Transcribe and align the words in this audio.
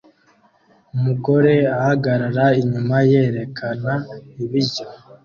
umugore 0.95 1.53
ahagarara 1.77 2.45
inyuma 2.61 2.95
yerekana 3.11 3.91
ibiryo 4.43 4.85